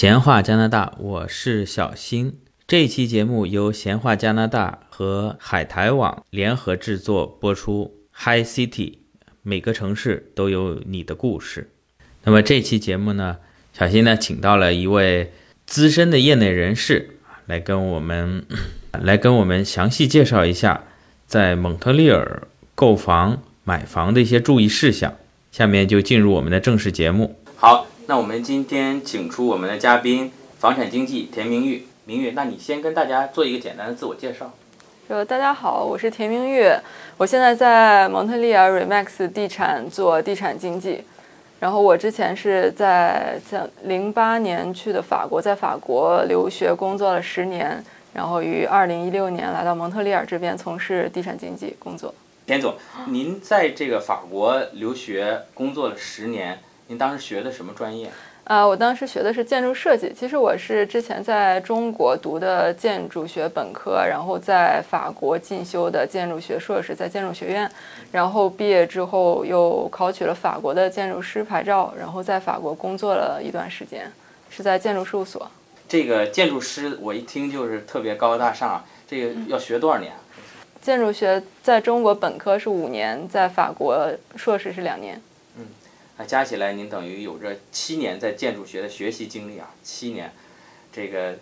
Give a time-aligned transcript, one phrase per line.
[0.00, 2.38] 闲话加拿大，我是小新。
[2.66, 7.98] 这期节目由闲话加拿大和海苔网联合制作播出。
[8.12, 8.94] Hi City，
[9.42, 11.68] 每个城市都有你的故事。
[12.24, 13.36] 那么这期节目呢，
[13.74, 15.34] 小新呢请到了一位
[15.66, 18.46] 资深的业内人士来跟我们
[19.02, 20.84] 来跟我们详细介绍一下
[21.26, 25.14] 在蒙特利尔购房买房的一些注意事项。
[25.52, 27.38] 下面就进入我们的正式节目。
[27.54, 27.89] 好。
[28.10, 31.86] 那我们今天请出我们的嘉宾，房产经纪田明玉。
[32.06, 34.52] 明玉，那你先跟大家做一个简单的自我介绍。
[35.06, 36.68] 呃大家好，我是田明玉，
[37.16, 41.04] 我现在在蒙特利尔 Remax 地产做地产经纪。
[41.60, 47.80] 然后我之前是在在零八年去的法国，在法国留学工作了十年，
[48.12, 52.12] 然后于二零一六年来到蒙特利尔这边从事地产经纪工作。
[52.44, 52.74] 田总，
[53.06, 56.58] 您在这个法国留学工作了十年。
[56.90, 58.10] 您当时学的什么专业？
[58.42, 60.12] 啊，我当时学的是建筑设计。
[60.12, 67.70] 其实我是之前在中国读的建筑学本科，然后在法国进修的建筑学硕士，在建筑学院。
[68.10, 74.10] 然后毕业之后又考取了法国的建筑师牌照，然后在法国工作了一段时间，
[74.50, 75.48] 是在建筑事务所。
[75.88, 80.10] 这个建筑师我一听就是特别高大上，这个要学多少年？
[80.82, 85.22] 建筑学在中国本科是五年，在法国硕士是两年。
[86.20, 89.70] 那加起来，您等于有着七年在建筑学的学习经历啊！
[89.82, 90.30] 七年，
[90.92, 91.34] 这个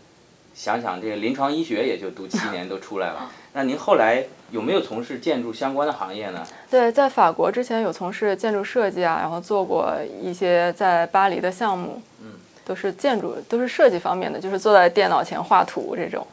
[0.54, 3.28] 想想这个临床医学也就读七年都出来了。
[3.54, 6.46] 那您后来有没有从事建筑相关的行业呢？
[6.70, 16.24] 对，在法国之前有从事建筑设计啊，然后做过一些在巴黎的项目，嗯，都是建筑，都是设计方面的，就是坐在电脑前画图这种。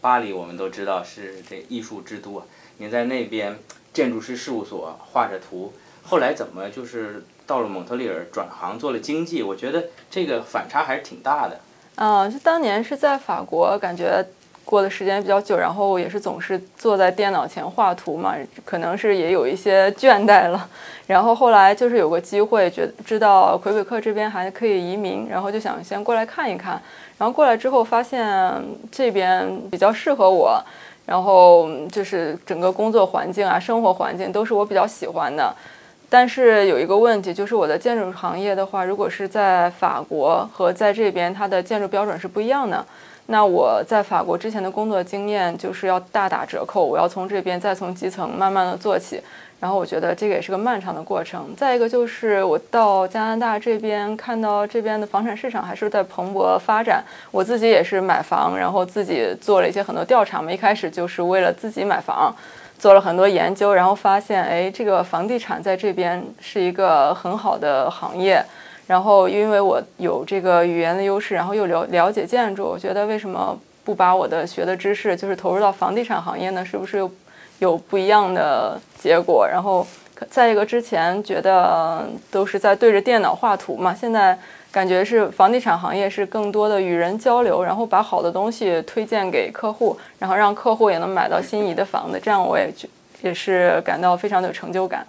[0.00, 2.44] 巴黎我们都知道是这艺术之都啊，
[2.78, 3.56] 您在那边
[3.92, 5.72] 建筑师事务所画着图，
[6.06, 7.24] 后来怎么就是？
[7.48, 11.60] 到了蒙特利尔转行做了经济，我觉得这个反差还是挺大的。
[11.94, 14.26] 啊，就当年是在法国，感觉
[14.64, 18.34] 过的时间比较久，然后也是总是坐在电脑前画图嘛，
[18.64, 20.68] 可能是也有一些倦怠了。
[21.06, 26.82] 然后后来就是有个机会，觉知道魁北克这边还可以移民，然后就想先过来看一看。
[27.18, 28.52] 然后过来之后发现
[28.90, 30.60] 这边比较适合我，
[31.06, 35.54] 然后就是整个工作环境啊、生活环境都是我比较喜欢的。
[36.08, 42.84] 但是有一个问题，就是我的建筑行业的话，如果是在法国和在这边，它的建筑标准是不一样的。
[43.26, 49.20] 那我在法国之前的工作经验就是要大打折扣，我要从这边再从基层慢慢的做起。
[49.58, 51.52] 然后我觉得这个也是个漫长的过程。
[51.56, 57.02] 再一个就是我到加拿大这边，看到这边的房产市场还是在蓬勃发展。
[57.32, 62.32] 我自己也是买房，然后自己做了一些很多调查嘛，一开始就是为了自己买房。
[62.78, 68.44] 做了很多研究，然后发现，哎，这个房地产在这边是一个很好的行业。
[68.86, 76.64] 然后，因为我有这个语言的优势，然后又了了解建筑，我觉得为什么不把我的学的知识就是投入到房地产行业呢？
[76.64, 77.10] 是不是有
[77.58, 79.46] 有不一样的结果？
[79.46, 79.86] 然后，
[80.30, 84.38] 再一个，之前觉得都是在对着电脑画图嘛，现在。
[84.76, 92.86] 感觉是房地产行业是更多的与人交流，然后把好的东西推荐给客户，然后让客户也能买到心仪的房子，这样我也觉
[93.22, 95.06] 也是感到非常的有成就感。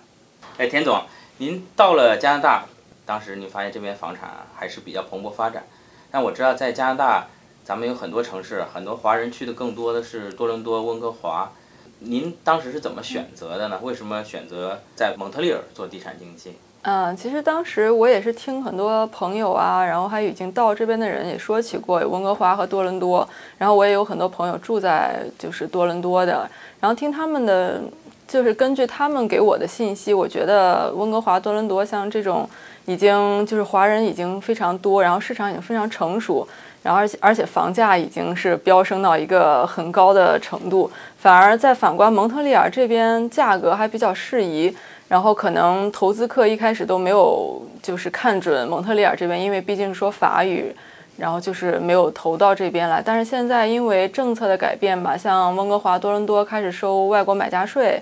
[0.58, 1.02] 哎，田总，
[1.40, 2.64] 您到了加拿大，
[3.06, 5.64] 当时您发现这边房产还是比较蓬勃发展。
[6.10, 7.28] 但我知道在加拿大，
[7.66, 11.52] 咱们有很多城市，很多华人去的更多的是多伦多、温哥华。
[12.00, 13.78] 您当时是怎么选择的呢？
[13.84, 16.54] 为什么选择在蒙特利尔做地产经纪？
[16.90, 23.28] 嗯，其实当时我也是听很多朋友啊，然后还已经到这边的人也说起过温哥华和多伦多，
[23.58, 26.50] 然后我也有很多朋友住在就是多伦多的，
[26.80, 27.82] 然后听他们的，
[28.26, 32.50] 就是根据他们给我的信息，我觉得温哥华、多伦多像这种
[32.86, 36.48] 已经就是华人已经非常多，然后市场已经非常成熟，
[36.84, 44.74] 然后而且而且房价已经是飙升到一个很高的程度，反而在反观蒙特利尔这边价格还比较适宜。
[45.08, 50.76] 然后可能投资客一开始都没有就是看准蒙特利尔这边，因为毕竟说法语，
[51.18, 53.02] 然后就是没有投到这边来。
[53.04, 58.02] 但是现在因为政策的改变吧，像温哥华、多伦多开始收外国买家税。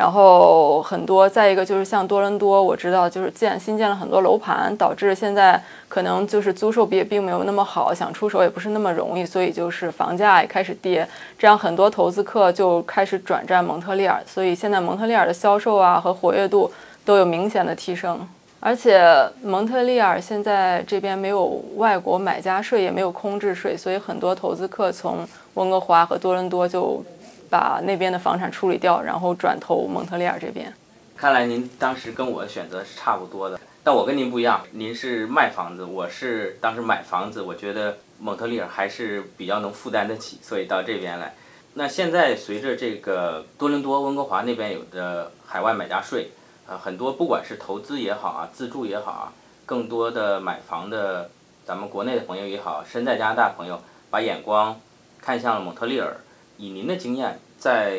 [0.00, 11.06] 然后很多，再一个就是像多伦多，我知道就是建新建了很多楼盘，导致现在可能就是租售比也并没有那么好，想出手也不是那么容易，所以就是房价也开始跌，
[11.38, 16.72] 这样很多投资客就开始转战蒙特利尔，所以现在蒙特利尔的销售啊和活跃度
[17.04, 18.26] 都有明显的提升，
[18.58, 19.04] 而且
[19.42, 27.04] 蒙特利尔现在这边没有外国买家税，也没有空置税，所以很多投资客从温哥华和多伦多就。
[27.50, 30.72] 把那边的房产处理掉，然后转投蒙特利尔这边。
[31.16, 33.60] 看来您当时跟我的选择是差不多的。
[33.82, 41.34] 但我跟您不一样，您是卖房子，我是当时买房子，我觉得蒙特利尔还是比较能负担得起，所以到这边来。
[41.74, 46.30] 那现在随着这个多伦多、温哥华那边有的海外买家税，
[46.68, 49.32] 呃，很多不管是投资也好啊，自住也好啊，
[49.66, 51.30] 更多的买房的
[51.64, 53.80] 咱们国内的朋友也好，身在加拿大朋友，
[54.10, 54.78] 把眼光
[55.20, 56.16] 看向了蒙特利尔。
[56.60, 57.98] 以您的经验，在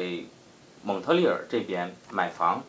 [0.83, 2.61] 蒙特利尔这边买房，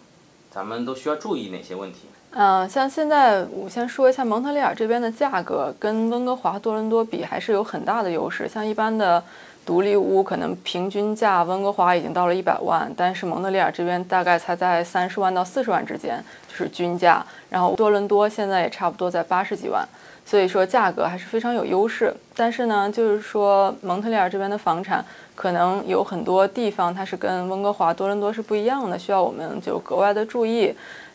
[0.51, 2.09] 咱们都需要注意哪些问题？
[2.31, 8.49] 嗯，像现在我先说一下蒙特利尔这边的价格，跟温哥华、多伦多比还是有很大的优势。
[8.49, 9.23] 像一般的
[9.67, 17.23] 独立屋，可能平均价温哥华已经到了一百万，但是蒙特利尔这边大概才在三十万到四十万之间，就是均价。
[17.51, 19.87] 然后多伦多现在也差不多在八十几万，
[20.25, 22.15] 所以说价格还是非常有优势。
[22.35, 25.05] 但是呢，就是说蒙特利尔这边的房产
[25.35, 30.75] 可能有很多地方它是跟温哥华、多伦多是不一样的，需要我们就格外的注意。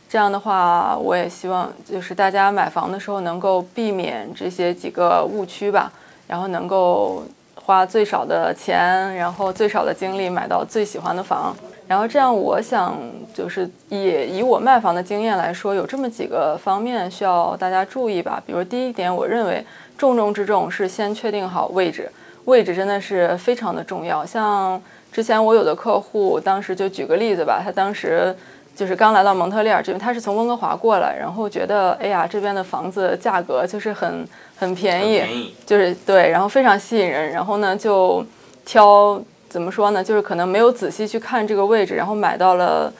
[0.09, 5.91] 这样的话，我也希望就是大家买房的时候能够避免这些几个误区吧，
[6.27, 7.23] 然后能够
[7.55, 11.53] 花最少的钱，然后最少的精力买到最喜欢的房。
[11.87, 12.97] 然后这样，我想
[13.33, 18.41] 就是以以我卖房的经验来说，有这么几个方面需要大家注意吧。
[18.45, 19.65] 比如第一点，我认为
[19.97, 22.11] 重中之重是先确定好位置，
[22.45, 24.25] 位置真的是非常的重要。
[24.25, 24.81] 像
[25.11, 28.35] 之前我有的客户，当时就举个例子吧，他当时。
[28.77, 34.23] 就是刚来到蒙特利尔这边，他是从温哥华过来，然后觉得哎呀，这边的房子价格就是很
[34.55, 38.23] 很便宜，就是对，然后非常吸引人，然后呢就
[38.63, 39.19] 挑
[39.49, 42.91] 怎么说呢，就是可能没有仔细去看这个位置，然后买到了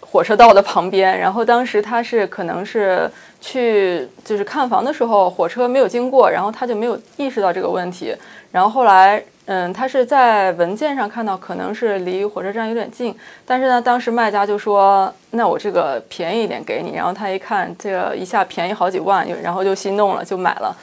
[0.00, 3.10] 火车道的旁边，然后当时他是可能是
[3.40, 8.14] 去就是看房的时候火车没有经过，然后他就没有意识到这个问题，
[8.50, 9.22] 然后后来。
[9.46, 13.12] 嗯，他是在文件上看到可能是离火车站有点近，
[13.44, 20.76] 但是呢，当时卖家就说：“那我这个便宜一点给你。”然后他一看，这个一下便宜好几万，然后就心动了，就买了。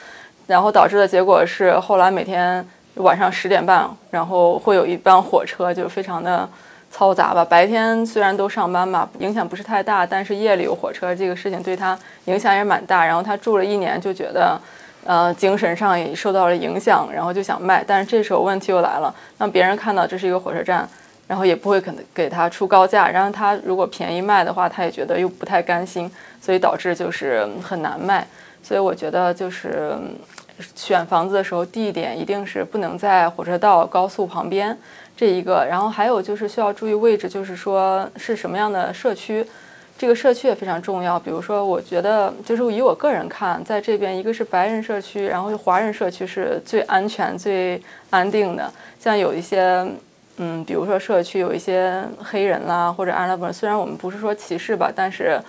[0.46, 2.62] 然后导致的结果是，后来每天
[2.98, 6.48] 晚上十点半，然后会有一班火车，就非常的
[6.94, 7.44] 嘈杂吧。
[7.44, 13.04] 白天虽然都上班吧，影响不是太大，但是夜里有火车这个事情对他影响也蛮大。
[13.04, 14.60] 然后他住了一年，就觉得。
[15.04, 20.86] 呃，精神上也受到了影响，然后就想卖，但是这时候问题又来了，让别人看到这是一个火车站，
[21.26, 26.10] 然后也不会肯给他出高价，然后他如果便宜卖的话，他也觉得又不太甘心，
[26.42, 28.26] 所以导致就是很难卖。
[28.62, 29.96] 所以我觉得就是
[30.74, 34.76] 选房子的时候，地点一定是不能在火车道、高速旁边
[35.16, 39.46] 这一个，然后还有就是需要注意位置，就是说是什么样的社区。
[39.98, 41.18] 这个社区也非常重要。
[41.18, 48.72] 比如说，我觉得就是以我个人看，在这边一个是白人社区，然后华人社区是最安全、最安定的。
[49.00, 49.84] 像有一些，
[50.36, 55.40] 嗯，比如说社区有一些黑人啦，或者阿拉伯人，虽然我们不是说歧视吧，但是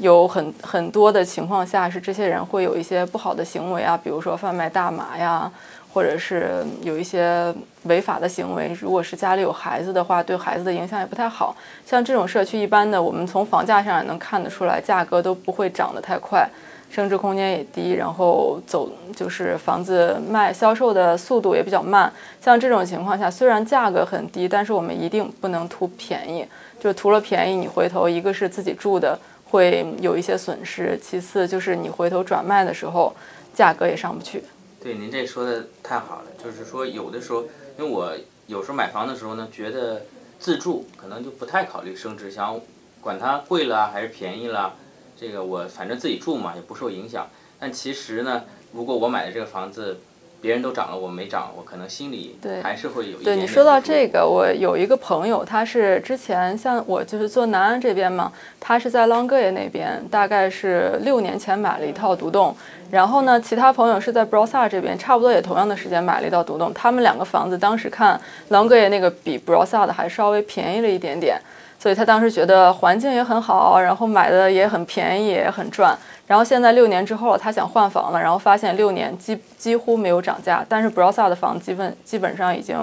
[0.00, 5.50] 有很很多的情况下是这些人会有一些不好的行为啊，比如说贩卖大麻呀。
[5.92, 7.52] 或者是有一些
[7.82, 11.56] 违法的行为，如果是家里有孩子的话，对孩子的影响也不太好。
[11.84, 16.48] 像这种社区，一般的我们从房价上也能看得出来，价格都不会涨得太快，
[16.92, 22.12] 升值空间也低，然后走就是房子卖销售的速度也比较慢。
[22.40, 26.46] 像这种情况下，虽然价格很低，但是我们一定不能图便宜，
[26.78, 29.18] 就图了便宜，你回头一个是自己住的
[29.50, 33.14] 会有一些损失，其次就是你回头转卖的时候，
[33.52, 34.42] 价格也上不去。
[34.82, 37.42] 对，您这说的太好了，就是说有的时候，
[37.78, 38.16] 因为我
[38.46, 40.02] 有时候买房的时候呢，觉得
[40.38, 42.58] 自住可能就不太考虑升值，想
[43.00, 44.74] 管它贵了还是便宜了，
[45.18, 47.28] 这个我反正自己住嘛，也不受影响。
[47.58, 50.00] 但其实呢，如果我买的这个房子，
[50.40, 62.56] 别人都涨了，我没涨，我可能心里还是会有一对你说到这个，我有一个朋友，他是之前像我就是做南安这边嘛，他是在 Longueuil 那边，大概是六年前买了一套独栋，
[62.90, 68.18] 然后呢，其他朋友是在 Brossard 这边，差不多也同样的时间买了一套独栋，他们两个房子当时看
[68.48, 71.38] Longueuil 那个比 Brossard 还稍微便宜了一点点，
[71.80, 75.96] 所以他当时觉得环境也很好，然后买的也很便宜，也很赚。
[76.26, 82.76] 然后现在六年之后，他想换房了，然后发现六年几几乎没有涨价，但是 b r o s a 的房基本基本上已经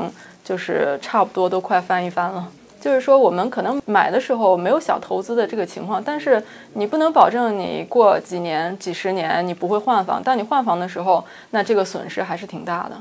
[0.43, 2.45] 就是差不多都快翻一番了。
[2.81, 6.41] 就是说，我们可能买的时候没有想投资的这个情况，但是
[6.73, 10.21] 你不能保证你过几年、几十年你不会换房。
[10.21, 12.95] 当你换房的时候，那这个损失还是挺大的。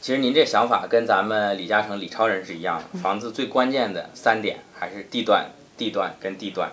[0.00, 6.72] 其实您这想法跟咱们李嘉诚、李超人是一样的，房子最关键的三点还是地段、地段跟地段。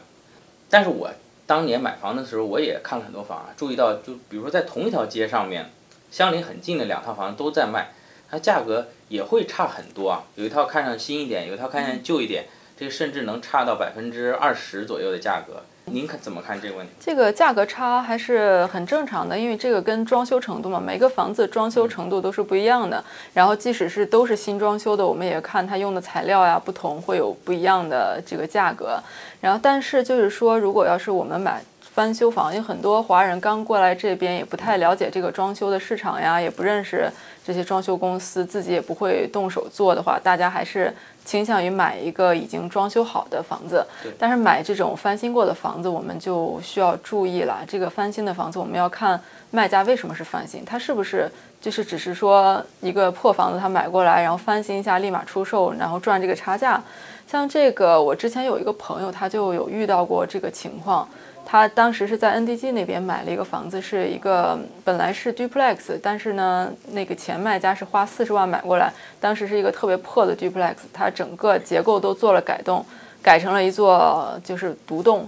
[0.70, 1.10] 但是我。
[1.48, 5.72] 当年买房的时候，我也看了很多房啊，注意到就比如说在同一条街上面，
[6.12, 7.94] 相邻很近的两套房子都在卖，
[8.30, 10.26] 它价格也会差很多啊。
[10.36, 15.64] 有一套看上新一点，有一套看上旧一点，这甚至能差到百分之二十左右的价格。
[15.90, 16.92] 您看怎么看这个问题？
[17.00, 23.02] 这个价格差还是很正常的，因为这个跟装修程度嘛，每个房子装修程度都是不一样的。
[23.34, 29.00] 然后即使是都是新装修的，我们也看它用的材料呀不同，会有不一样的这个价格。
[29.40, 37.10] 然后但是就是说，如果要是我们买翻修房，因为很多华人刚过来这边也不太了解这个装修的市场呀，也不认识
[37.46, 40.94] 这些装修公司，自己也不会动手做的话，大家还是。
[41.28, 43.86] 倾向于买一个已经装修好的房子，
[44.18, 47.60] 但是买这种翻新过的房子，我们就需要注意了。
[47.68, 49.20] 这个翻新的房子，我们要看
[49.52, 51.30] 卖家为什么是翻新，他是不是
[51.60, 56.82] 就是只是说一个破房子他买过来，然后翻新一下立马出售，然后赚这个差价。
[57.28, 61.06] 像这个，我之前有一个朋友，他就有遇到过这个情况。
[61.50, 72.86] 他当时是在 NDG 那边买了一个房子，是一个本来是 duplex，但是呢，那个前卖家是花四十万买过来，当时是一个特别破的 duplex，它整个结构都做了改动，
[73.24, 75.26] 改成了一座就是独栋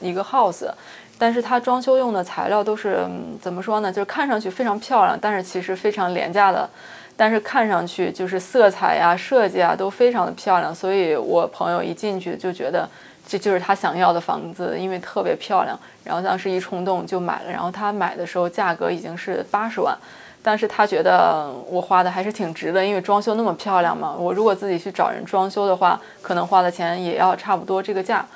[0.00, 0.68] 一个 house，
[1.16, 3.06] 但是它装修用的材料都是
[3.40, 3.92] 怎么说呢？
[3.92, 6.68] 就是看上去非常漂亮，但是其实非常廉价的，
[7.16, 12.88] 但是看上去就是色彩呀、设计啊都非常的漂亮，所以我朋友一进去就觉得。
[13.30, 17.52] 这就是他想要的房子，因为特别漂亮，然后当时一冲动就买了。
[17.52, 19.96] 然后他买的时候价格已经是八十万，
[20.42, 24.12] 但是他觉得我花的还是挺值的，因为装修那么漂亮嘛。
[24.18, 28.26] 我如果自己去找人装修的话，可能花的钱也要差不多这个价。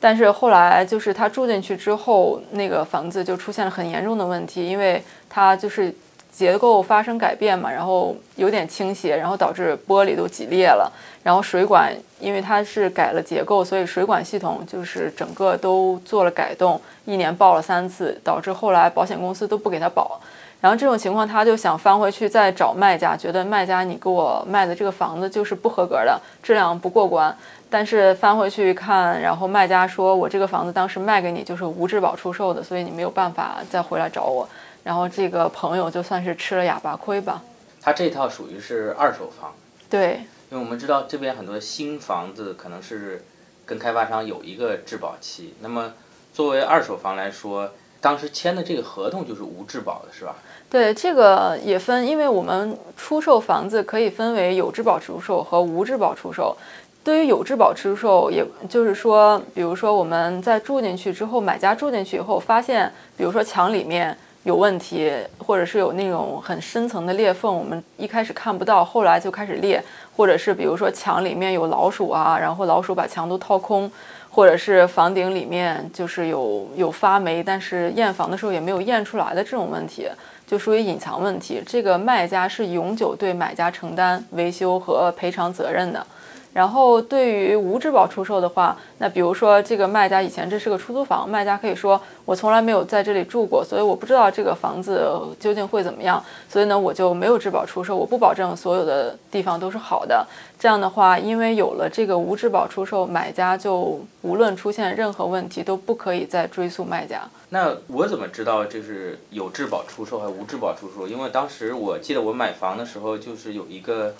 [0.00, 5.94] 但是后来就是他住进去之后，那个房子就出现了很严重的问题，因为他就是
[6.30, 10.90] 结构发生改变嘛，然后有点倾斜，然后导致玻璃都挤裂了。
[11.22, 20.18] 然后水管，因为它是改了结构，所以水管系统就是整个都做了改动，一年报了三次，导致后来保险公司都不给他保。
[20.62, 27.34] 然后这种情况，他就想翻回去再找卖家，觉得卖家你给我卖的这个房子就是不合格的，质量不过关。
[27.70, 34.48] 但是翻回去看，然后卖家说我这个房子当时卖给你就是无质保出售的，所以你没有办法再回来找我。
[34.82, 37.40] 然后这个朋友就算是吃了哑巴亏吧。
[37.80, 39.54] 他这套属于是二手房。
[39.88, 40.20] 对。
[40.50, 43.24] 因为我们知道这边很多新房子可能是
[43.64, 45.92] 跟开发商有一个质保期，那么
[46.32, 50.34] 作为二手房来说，当时签的这个合同就是无质保的，是吧？
[50.68, 56.56] 对，这个也分，因为我们出售房子可以分为有质保出售和无质保出售。
[57.02, 64.16] 对于有质保出售，也就是说，比如说我们在住进去之后，买家住进去以后发现，比如说墙里面。
[64.44, 69.84] 有问题，或者是有那种很深层的裂缝，我们一开始看不到，后来就开始裂，
[70.16, 73.92] 或者是比如说墙里面有老鼠啊，然后老鼠把墙都掏空，
[74.30, 80.08] 或者是房顶里面就是有有发霉，但是验房的时候也没有验出来的这种问题，
[80.46, 81.62] 就属于隐藏问题。
[81.66, 86.06] 这个卖家是永久对买家承担维修和赔偿责任的。
[86.52, 100.26] 然后对于无质保出售的话，那比如说这个卖家以前这是个出租房，卖家可以说我从来没有在这里住过，所以我不知道这个房子究竟会怎么样，所以呢我就没有质保出售，我不保证所有的地方都是好的。
[100.58, 107.22] 这样的话，因为有了这个无质保出售，买家就无论出现任何问题都不可以再追诉卖家。
[107.50, 111.06] 那我怎么知道这是有质保出售还是无质保出售？
[111.06, 114.12] 因为当时我记得我买房的时候就是有一个。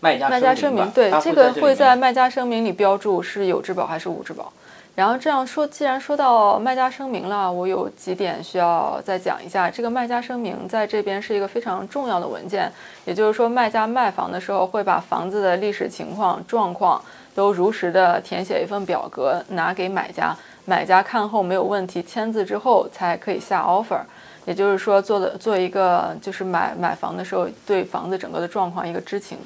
[0.00, 4.52] 卖家声明，对这个会在卖家声明里标注是有质保还是无质保。
[4.96, 9.70] 然后这样说，既然说到卖家声明了，我有几点需要再讲一下。
[9.70, 12.70] 这个卖家声明在这边是一个非常重要的文件，
[13.06, 17.00] 也就是说，卖家卖房的时候会把房子的历史情况、状况
[17.34, 24.00] 都如实的填写一份表格拿给买家，买家看后没有问题，签字之后才可以下 offer。
[24.44, 29.38] 也就是说，做的做一个就是买买房的时候对房子整个的状况一个知情。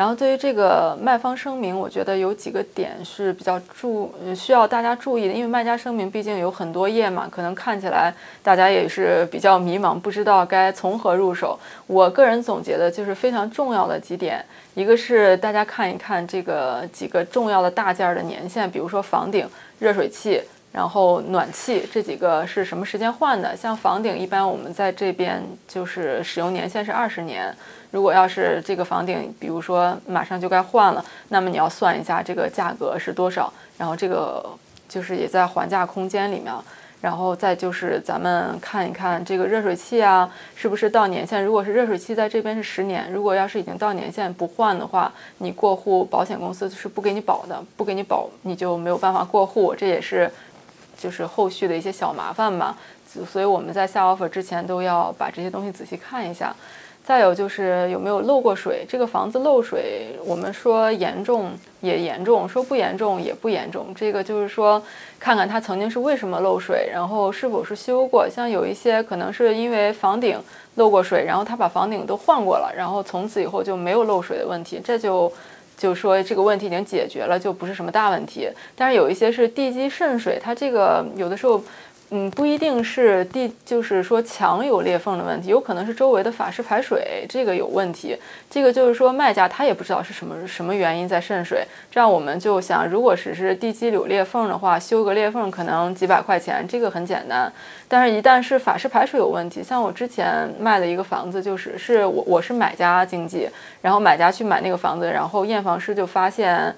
[0.00, 8.10] 然后对于这个卖方声明，我觉得有几个点是比较注需要大家注意的，因为卖家声明毕竟有很多页嘛，可能看起来
[8.42, 11.58] 大家也是比较迷茫，不知道该从何入手。
[11.86, 14.42] 我个人总结的就是非常重要的几点，
[14.72, 19.46] 一个是大家看一看这个几个重要的大件的年限，比如说房顶、
[19.78, 20.40] 热水器。
[20.72, 23.56] 然后暖气这几个是什么时间换的？
[23.56, 27.52] 像房顶，一般我们在这边就是使用年限是二十年。
[27.90, 33.52] 如果要是这个房顶，比如说马上就该换了，那么你要算一下这个价格是多少。
[33.78, 34.44] 然后这个
[34.88, 36.52] 就是也在还价空间里面。
[37.00, 41.42] 然后再就是咱们看一看这个热水器啊，是不是到年限？
[41.42, 49.74] 如果是热水器在这边是十年，如果要是已经到年限不换的话，你过户保险公司是不给你保的，不给你保你就没有办法过户。
[49.74, 50.30] 这也是。
[50.98, 52.76] 就是后续的一些小麻烦嘛，
[53.26, 56.54] 所以我们在下 offer 之前都要把这些东西仔细看一下。
[57.10, 61.50] 再有就是有没有漏过水，这个房子漏水，我们说严重
[61.80, 63.92] 也严重，说不严重也不严重。
[63.96, 64.80] 这个就是说，
[65.18, 68.28] 看看它曾经是为什么漏水，然后是否是修过。
[68.30, 70.38] 像有一些可能是因为房顶
[70.76, 75.32] 漏过水，然后他把房顶都换过了，然后从此以后就没有漏水的问题，这就
[75.76, 78.48] 就说这个问题已经解决了，就不是什么大问题。
[78.76, 81.60] 但是有一些是地基渗水，它这个有的时候。
[82.12, 88.16] 嗯，不一定是地，就是说墙有裂缝的问题，有可能是周围的法式排水这个有问题。
[88.50, 91.64] 这个就是说卖家他也不知道是什么什么原因在渗水。
[91.88, 97.52] 这样我们就想，如果只是地基有裂缝的话，修个裂缝可能几百块钱，这个很简单。
[97.86, 103.48] 但是，一旦是法式排水有问题，像我之前卖的一个房子，就是是我我是买家经济，
[103.80, 106.74] 然后买家去买那个房子，然后验房师就发现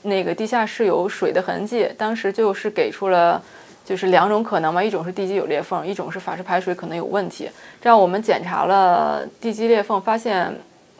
[0.00, 3.42] 那个地下室有水的痕迹，当时就是给出了。
[3.84, 7.50] 就是两种可能嘛，一种是地基有裂缝，一种是法式排水可能有问题。
[7.80, 10.52] 这样我们检查了地基裂缝，发现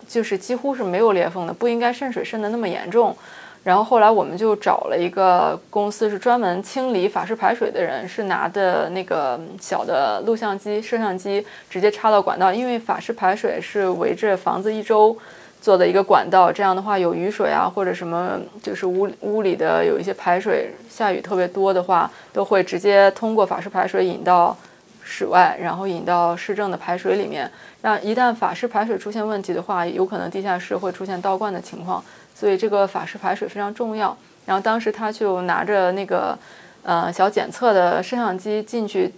[0.08, 3.16] 就是几乎是没有裂缝的，不应该渗水渗得那么严重。
[3.64, 15.16] 然后后来我们就找了一个公司，是专门清理法式排水的人，是拿的那个小的录像机、摄像机直接插到管道，因为法式排水是围着房子一周。
[15.62, 24.56] 做的一个管道，这样的话有雨水啊，或者什么，就是屋屋里的有一些排水，下雨特别多的话，都会直接通过法式排水引到
[25.04, 27.48] 室外，然后引到市政的排水里面。
[27.82, 32.02] 那一旦法式排水出现问题的话，有可能地下室会出现倒灌的情况，
[32.34, 34.16] 所以这个法式排水非常重要。
[34.44, 36.36] 然后当时他就拿着那个
[36.82, 39.14] 呃小检测的摄像机进去，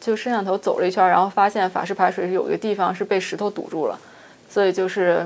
[0.00, 3.96] 就摄像头走了一圈，然后发现法式排水是有一个地方是被石头堵住了，
[4.50, 5.24] 所以就是。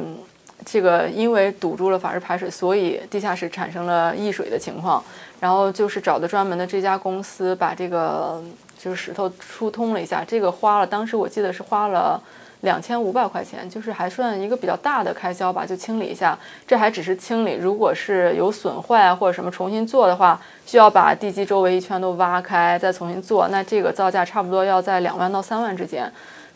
[0.64, 5.02] 这个因为堵住了法式排水，所以地下室产生了溢水的情况。
[5.40, 8.40] 然后就是找的专门的这家公司，把这个
[8.78, 10.24] 就是石头疏通了一下。
[10.24, 12.22] 这个花了，当时我记得是花了
[12.60, 16.38] 两千五百块钱，就是还算一个比较大的开销吧，就清理一下。
[16.64, 26.08] 这还只是清理，如果是有损坏啊或者什么重新做的话，需要把地基周围一圈都挖开再重新做，那这个造价差不多要在两万到三万之间。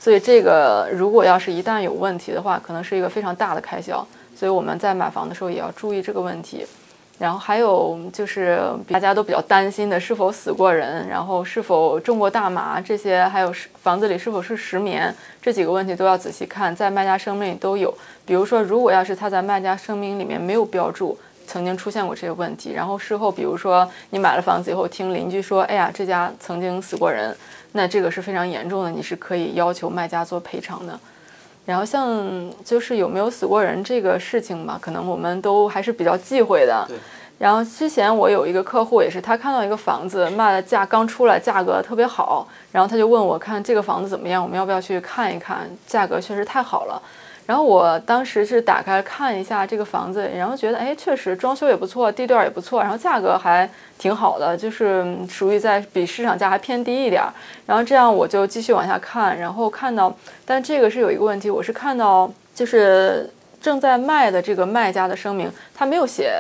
[0.07, 4.07] 所以这个如果要是一旦有问题的话，可能是一个非常大的开销。
[4.37, 6.65] 所以我们在买房的时候也要注意这个问题。
[7.19, 17.93] 然后还有就是大家都比较担心的，是否死过人，然后是否中过大麻这些，还有房子里是否是石棉这几个问题都要仔细看，在卖家声明里都有。
[18.25, 27.35] 比如说，如果要是他在卖家声明里面没有标注曾经出现过这些问题，然后事后比如说你买了房子以后听邻居说，哎呀，这家曾经死过人。
[27.73, 30.99] 那这个是非常严重的，你是可以要求卖家做赔偿的。
[31.67, 36.87] 然后像就是有没有死过人这个事情嘛，可能我们都还是比较忌讳的。
[37.39, 45.69] 然后之前我有一个客户也是，他看到一个房子卖的价刚出来，价格特别好，然后他就问我看这个房子怎么样，我们要不要去看一看？
[45.87, 47.03] 价格确实太好了。
[47.47, 57.23] 然后我当时是打开看一下这个房子，然后觉得哎，确实装修也不错，地段也不错，然后价格还挺好的，就是属于在比市场价还偏低一点。
[57.65, 60.13] 然后这样我就继续往下看，然后看到，
[60.45, 63.31] 但这个是有一个问题，我是看到就是
[63.61, 66.39] 正在卖的这个卖家的声明，他没有写。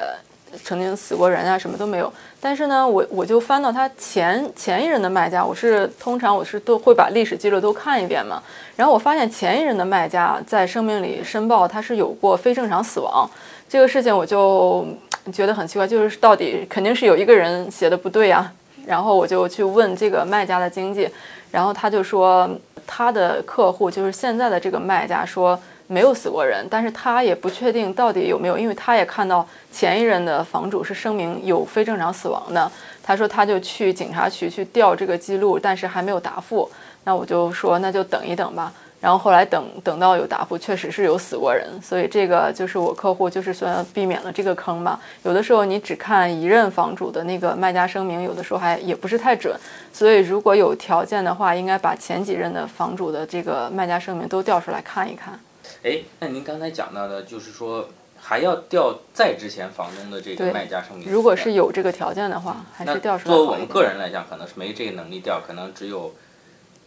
[0.63, 2.13] 曾经死过人啊，什么都没有。
[2.41, 8.43] 但是呢，我我就翻到他前前一任的卖家，我是通常我是都会把历史记录都看一遍嘛。
[8.77, 13.29] 然后我发现前一任的卖家在生命里申报他是有过非正常死亡
[13.69, 14.87] 这个事情，我就
[15.33, 18.53] 觉得很奇怪，就是到底肯定是有一个人写的不对呀。
[18.87, 21.09] 然后我就去问这个卖家的经纪，
[21.51, 22.49] 然后他就说
[22.87, 25.59] 他的客户就是现在的这个卖家说。
[25.87, 32.71] 没有死过人，但是他也不确定到底有没有，因为他也看到前一任的房主是声明有非正常死亡的。
[33.03, 36.69] 他说他就去警察局去调这个记录，但是还没有答复。
[37.05, 38.73] 那我就说那就等一等吧。
[38.99, 44.99] 然后后来等等到有答复，确实是有死过人，所以这个就是我客户就是算避免了这个坑吧。
[45.23, 49.55] 有的时候你只看一任房主的那个卖家声明，有的时候还也不是太准。
[49.93, 55.39] 所以如果有条件的话，应该把前几任的房主的这个卖家声明都调出来看一看。
[55.83, 61.09] 哎，那您刚才讲到的，就是说还要调在之前房东的这个卖家声明。
[61.09, 66.13] 如果是有这个条件的话，还是调出来作为我们个人来讲，可能是没这个能力调，可能只有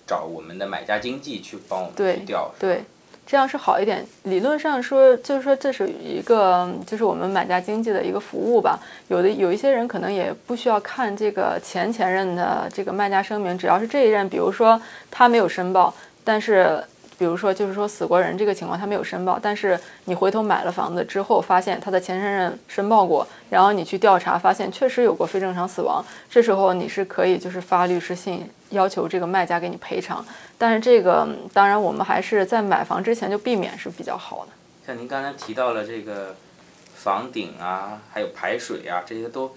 [0.06, 2.52] 找我们的买家经纪去帮我们去调。
[2.60, 2.84] 对，
[3.26, 4.06] 这样是好一点。
[4.24, 8.80] 理论上说，就是说这是一个，就是我们买家经济的一个服务吧。
[9.08, 16.84] 有的有一些人可能也不需要看这个前前任的这个卖家声明，只要是这一任，比如说他没有申报，但是。
[17.20, 30.26] 比如说就是说死过人这个情况他没有申报，但是你回头买了房子之后，发现他的前身人申报过，然后你去调查发现确实有过非正常死亡，这时候你是可以就是发律师信要求这个卖家给你赔偿。
[30.58, 34.52] 但是这个当然我们还是在买房之前就避免是比较好的。
[34.88, 36.36] 像您刚才提到了这个
[36.96, 39.54] 房顶啊，还有排水啊，这些都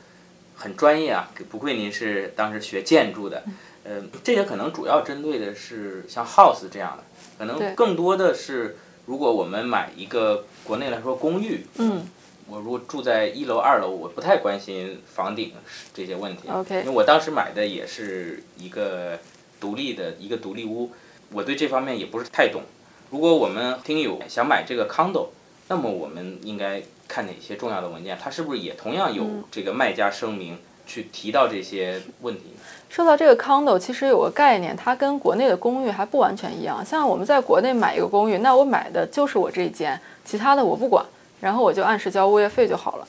[0.57, 3.45] 很专业啊，不愧您是当时学建筑的。
[3.85, 7.03] 呃，这些可能主要针对的是像 house 这样的，
[7.39, 12.07] 可能更多的是如果我们买一个国内来说公寓，嗯，
[12.47, 15.53] 我如果住在一楼、二楼，我不太关心房顶
[15.93, 19.19] 这些问题，OK，因为我当时买的也是一个
[19.61, 20.91] 独立的一个独立屋，
[21.33, 22.63] 我对这方面也不是太懂。
[23.11, 25.29] 如果我们听友想买这个 condo，
[25.69, 28.19] 那么我们应该看哪些重要的文件？
[28.21, 32.43] 它是不是也同样有这个卖家声明去提到这些问题？
[32.89, 36.85] 说到这个 condo，其实有个概念，它跟国内的公寓还不完全一样。
[36.85, 41.05] 像我们在国内买一个公寓，那我买的就是我这一间，其他的我不管，
[41.41, 43.09] 然后我就按时交物业费就好了。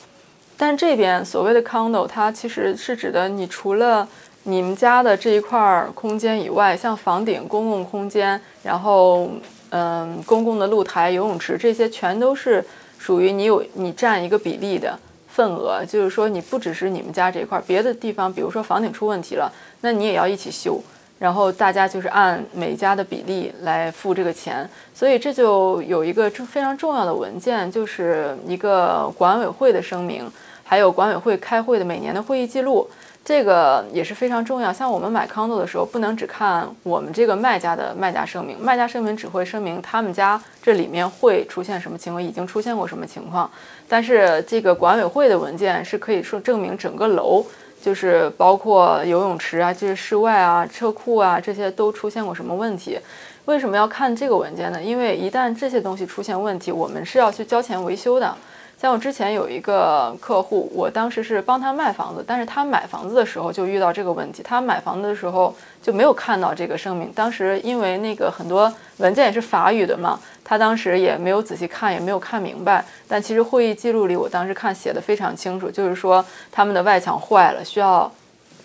[0.56, 4.08] 但这边所谓的 condo，它其实是指的你除了
[4.44, 9.30] 你们家的这一块空间以外，像房顶、公共空间，然后
[9.72, 12.64] 嗯，公共的露台、游泳池这些，全都是
[12.98, 14.98] 属于你有你占一个比例的。
[15.34, 20.80] 份额就是说，你不只是你们家这块，别的地方，比如说房顶出问题了，那你也要一起修，
[21.18, 30.32] 然后大家就是按每家的比例来付这个钱，所以这就有一个非常重要的文件，就是一个管委会的声明，
[30.64, 32.90] 还有管委会开会的每年的会议记录。
[33.26, 34.74] 这个也是非常重要。
[34.74, 43.50] 像我们买 condo 的时候，不能只看我们这个卖家的卖家声明，卖家声明只会声明他们家这里面会出现什么情况，已经出现过什么情况。
[43.88, 47.46] 但是这个管委会的文件是可以说证明整个楼，
[47.82, 53.00] 就是包括游泳池啊、就是室外啊、车库啊这些都出现过什么问题。
[53.46, 54.84] 为什么要看这个文件呢？
[54.84, 58.36] 因为一旦这些东西出现问题，我们是要去交钱维修的。
[58.84, 64.44] 像我之前有一个客户，我当时是帮他卖房子，但是他买房子的时候就遇到这个问题。
[64.44, 72.84] 他买房子的时候就没有看到这个声明，当时因为那个很多文件也是法语的嘛，他当时也没有仔细看，也没有看明白。
[73.08, 78.12] 但其实会议记录里，我当时看写的非常清楚，就是说他们的外墙坏了，需要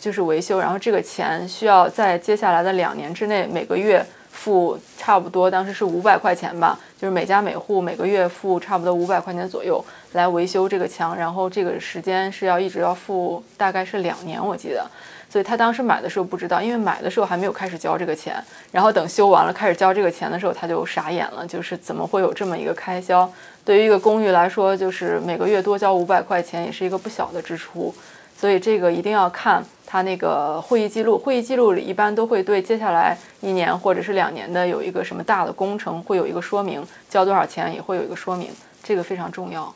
[0.01, 4.05] 就是维修，然后这个钱需要在接下来的两年之内每个月。
[4.39, 14.87] 付差不多，当时是五百块钱吧，就是每家每户每个月付差不多五百块钱左右来维修这个墙，然后这个时间是要一直要付，大概是两年，我记得。
[15.29, 23.29] 所以他当时买的时候不知道，因为买的时候还没有开始交这个钱，然后等修完了开始交这个钱的时候，他就傻眼了，就是怎么会有这么一个开销？
[23.65, 27.93] 对于一个公寓来说，就是每个月多交五百块钱，也是一个不小的支出。
[28.39, 38.51] 所以这个一定要看他那个会议记录，会议记录里一般都会对接下来一年或者是两年的有一个什么大的工程会有一个说明，交多少钱也会有一个说明，
[38.83, 39.75] 这个非常重要。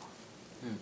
[0.61, 0.77] 嗯，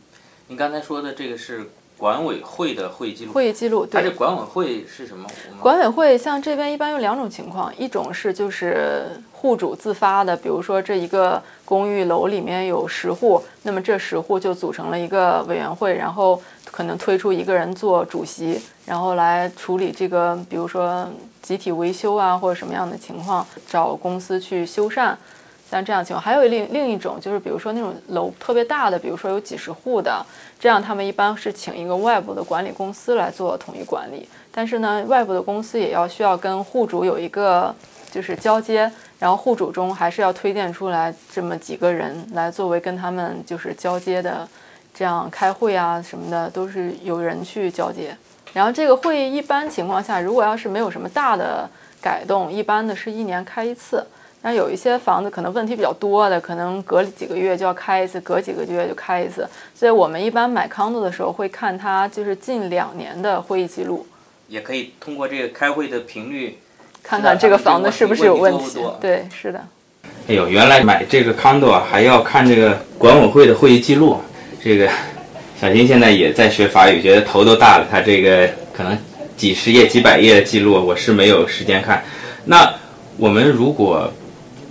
[0.47, 1.69] 您刚才说的这个是
[2.01, 3.31] 管委会的会议记录。
[3.31, 5.29] 会议记录，它这管委会是什么？
[5.59, 16.41] 管委会像这边一般有两种情况，一种是就是户主自发的，比如说这一个公寓楼里面有十户，那么这十户就组成了一个委员会，然后。
[16.71, 21.05] 可能推出一个人做主席，然后来处理这个，比如说
[21.41, 25.13] 集体维修啊，或者什么样的情况，找公司去修缮。
[25.71, 30.23] 像这样情况，还有另另一种就是，比如说那种楼特别大的，比如说有几十户的，
[30.59, 34.27] 这样他们一般是请一个外部的管理公司来做统一管理。
[34.51, 37.73] 但是呢，外部的公司也要需要跟户主有一个
[38.11, 44.47] 就是交接，然后户主中还是要推荐出来这么几个人来作为跟他们就是交接的。
[44.93, 48.13] 这样开会啊什么的都是有人去交接，
[48.51, 51.67] 然后这个会议一般情况下，如果要是没有什么大的
[52.01, 54.05] 改动，一般的是一年开一次。
[54.43, 59.47] 那有一些房子可能问题比较多的，可能隔几个月就要开一次，隔几个月就开一次。
[59.75, 64.05] 所以我们一般买 condo 的时候会看它就是近两年的会议记录，
[64.47, 66.57] 也可以通过这个开会的频率，
[67.03, 68.79] 看看这个房子是不是有问题。
[68.99, 69.63] 对，是的。
[70.27, 74.17] 哎呦，原来买这个 condo 啊还要看这个管委会的会议记录。
[74.63, 74.89] 这个
[75.59, 77.85] 小新现在也在学法语，觉得头都大了。
[77.91, 78.97] 他这个可能
[79.37, 82.03] 几十页、几百页的记录，我是没有时间看。
[82.45, 82.73] 那
[83.17, 84.11] 我们如果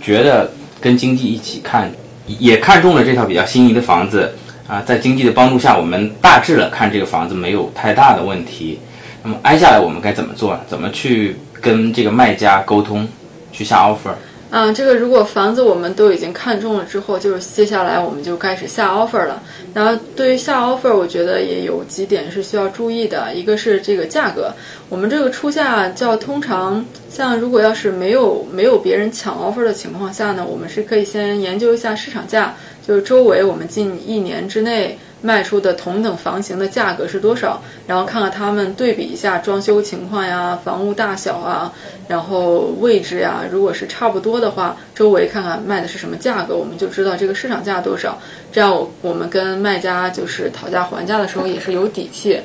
[0.01, 1.91] 觉得跟经济一起看，
[2.25, 4.33] 也看中了这套比较心仪的房子
[4.67, 8.79] 啊，在经济的帮助下，我们大致了看这个房子没有太大的问题。
[9.23, 10.59] 那么挨下来我们该怎么做？
[10.67, 13.07] 怎么去跟这个卖家沟通，
[13.51, 14.15] 去下 offer？
[14.51, 19.41] 啊，这个如果房子我们都已经看中了之后，就是接下来我们就开始下 offer 了。
[19.73, 23.33] 然后对于下 offer，我觉得也有几点是需要注意的。
[23.33, 24.53] 一个是这个价格，
[24.89, 32.53] 我们这个出价叫通常，像如果要是没有没有别人抢 offer 的情况下呢，我们是可以先研究一下市场价，
[32.85, 34.99] 就是周围我们近一年之内。
[35.21, 37.61] 卖出的同等房型的价格是多少？
[37.87, 41.71] 然后看看他们对比一下装修情况呀、房屋大小啊，
[42.07, 48.19] 然后位置呀，如果是差不多的话，周围看看卖的是什么价格，我们就知道这个市场价多少。
[48.51, 52.39] 这样我我们跟卖家就是讨价还价的时候也是有底气。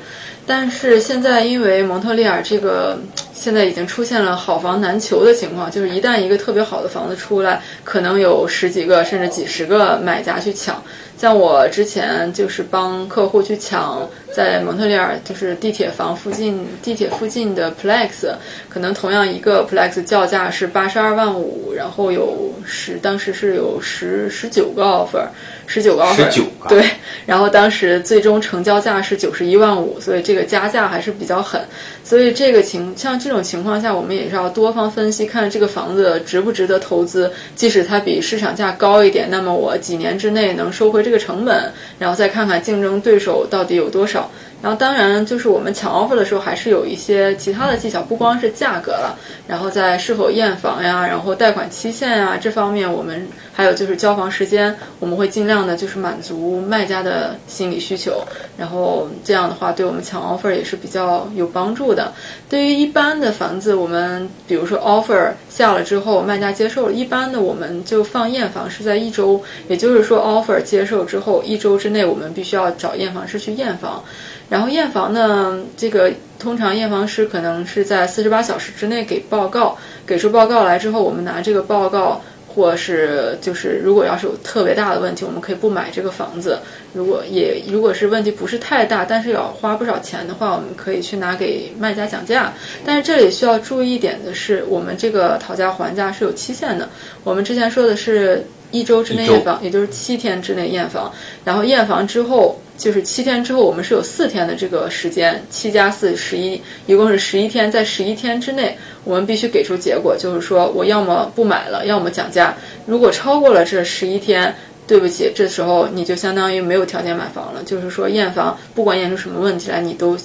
[0.45, 2.97] 但是现在因为蒙特利尔这个
[3.33, 10.81] 现在已经出现了好房难求的情况，就是一旦一个特别好的房子出来，可能有十几个甚至几十个买家去抢。
[11.17, 18.33] 像我之前就是帮客户去抢在蒙特利尔就是地铁房附近地铁附近的 Plex，
[18.69, 25.25] 可能同样一个 Plex 叫价是八十二万五，然后有十当时是有十十九个 offer，
[25.65, 26.85] 十九个 offer，十九个对，
[27.25, 31.59] 然后当时最终成交价是九十一万五，所以这个加价还是比较狠。
[32.03, 37.31] 所以这个情像这种情况下，我们也是要多方分析，看这个房子值不值得投资。
[37.55, 44.16] 即使它比市场价高一点，那么我几年之内能收回这个成本，然后再看看竞争对手到底有多少。
[44.59, 49.15] 然后当然就是我们抢 offer 的时候，还是有一些其他的技巧，不光是价格了，
[49.47, 58.23] 然后在是否验房呀，然后贷款期限呀这方面，我们还有就是交房时间，我们会尽量的就是满足卖家的心理需求，
[58.57, 62.11] 然后这样的话对我们抢 offer 也是比较有帮助的。
[62.49, 74.03] 对于一般的房子，我们比如说 offer 下了之后，卖家接受了，一般的我们就放验房是在一周，也就是说 offer 接受之后一周之内，我们必须要找验房师去验房。
[74.49, 86.59] 然后验房呢，这个通常验房师可能是在四十八小时之内给报告，给出报告来之后，我们拿这个报告，或是就是如果要是有特别大的问题，我们可以不买这个房子。
[86.93, 92.53] 如果也如果是问题不是太大，但是要花不少钱的话，我们可以去拿给卖家讲价。
[92.85, 96.87] 但是这里需要注意一点的是，我们这个讨价还价是有期限的。
[97.25, 101.11] 我们之前说的是一周之内验房，也就是七天之内验房，
[101.43, 102.57] 然后验房之后。
[102.77, 107.71] 就是七天之后，我们是有四天的这个时间，七加四十一，一共是十一天。
[107.71, 112.55] 在十一天之内，我们必须给出结果，就是说我要么不买了，要么讲价。
[112.85, 114.53] 如果超过了这十一天，
[114.85, 117.63] 对不起，这时候你就相当于没有条件买房了。
[117.63, 120.15] 就是说验房，不管验出什么问题来，你都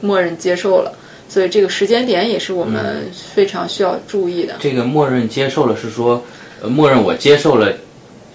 [0.00, 0.92] 默认接受了。
[1.28, 4.56] 所以这个时间点也是我们非常需要注意的。
[4.58, 6.20] 这个默认接受了是说，
[6.60, 7.72] 呃，默认我接受了。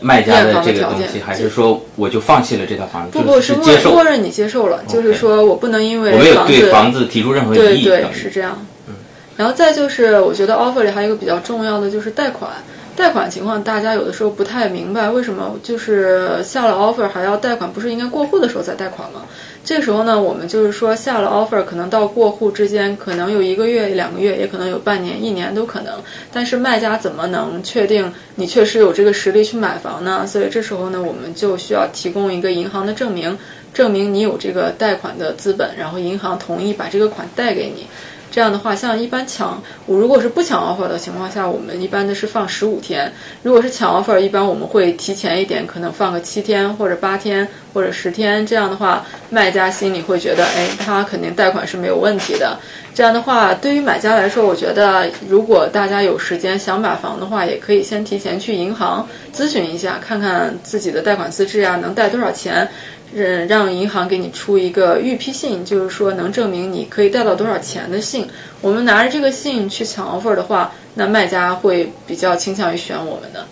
[0.02, 3.18] 卖家的这个东西，还是说我就放弃了这套房子？
[3.18, 7.84] 不不，是接受，默认你接受了，就是说我不能因为我没有对房子提出任何异议。
[7.84, 8.66] 对对，是这样。
[8.88, 8.94] 嗯，
[9.38, 12.52] 然后再就是，我觉得 offer 里还有一个比较重要的就是贷款。
[12.96, 17.72] 贷款情况，大家有的时候不太明白，为什么就是下了 offer 还要贷款？
[17.72, 19.26] 不是应该过户的时候再贷款吗？
[19.66, 25.94] 这时候呢，我们就是说下了 offer，可能到过户之间可能有一个月、两个月，也可能有半年、一年都可能。
[26.32, 30.26] 但是卖家怎么能确定你确实有这个实力去买房呢？
[30.26, 33.38] 所以这时候呢，我们就需要提供一个银行的证明，
[33.74, 37.88] 证明你有这个贷款的资本，然后银行同意把这个款贷给你。
[38.36, 43.10] 这样的话，像一般抢，我如果是不抢 offer 的情况下，我们一般的是放十五天；
[43.42, 48.46] 如果是抢 offer，一般我们会提前一点，可能放个七天或者八天或者十天。
[48.46, 52.60] 这样的话，卖家心里会觉得，哎，他肯定贷款是没有问题的。
[52.94, 62.68] 这样的话，对于买家来说，我觉得如果大家有时间想买房的话，也可以先提前去银行咨询一下，看看自己的贷款资质啊，能贷多少钱。
[63.14, 68.28] 嗯，让银行给你出一个预批信，就是说能证明你可以贷到多少钱的信。
[68.60, 73.46] 我们拿着这个信去抢 offer 的话，那卖家会比较倾向于选我们的，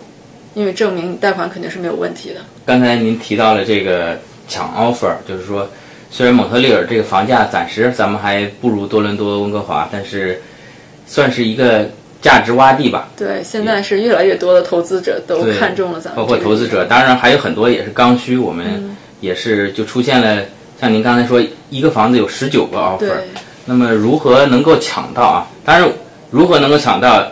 [0.52, 2.40] 因为证明你贷款肯定是没有问题的。
[2.66, 5.66] 刚才您提到了这个抢 offer，就是说，
[6.10, 10.42] 虽然蒙特利尔这个房价暂时咱们还不如多伦多、温哥华，但是
[11.06, 11.88] 算是一个
[12.20, 13.08] 价值洼地吧。
[13.16, 16.16] 对，现在是越来越多的投资者都看中了咱们。
[16.16, 18.36] 包括投资者，当然还有很多也是刚需。
[18.36, 18.93] 我们。
[19.24, 20.42] 也是就出现了，
[20.80, 23.14] 像您刚才说，一个房子有十九个 offer，
[23.64, 25.46] 那么如何能够抢到啊？
[25.64, 25.88] 当然，
[26.30, 27.26] 如何能够抢到，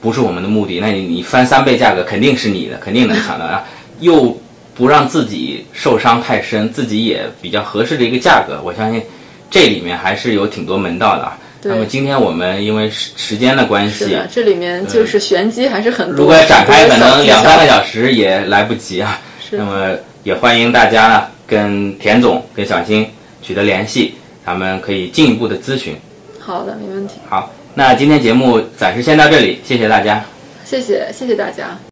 [0.00, 0.80] 不是我们的目的。
[0.80, 3.64] 那你你翻三倍价格肯定是你的，肯定能抢到啊！
[4.00, 4.36] 又
[4.74, 9.00] 不让自己受伤太深，自己也比较合适的一个价格，我相信
[9.48, 11.38] 这里面还是有挺多门道的啊。
[11.62, 16.16] 那么今天我们因为时时间的关系，这里面就是玄机还是很多。
[16.16, 19.20] 如果展开，可能两三个小时也来不及啊。
[19.50, 19.96] 那么。
[20.28, 23.08] 也欢迎大家呢跟田总、跟小新
[23.40, 24.12] 取得联系，
[24.44, 25.96] 咱们可以进一步的咨询。
[26.38, 27.14] 好的，没问题。
[27.26, 30.22] 好，那今天节目暂时先到这里，谢谢大家。
[30.66, 31.78] 谢谢谢谢大家。